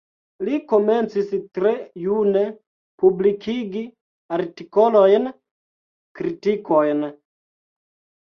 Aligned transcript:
Li 0.45 0.59
komencis 0.69 1.27
tre 1.57 1.73
june 2.05 2.41
publikigi 3.03 3.83
artikolojn, 4.39 5.29
kritikojn. 6.21 7.05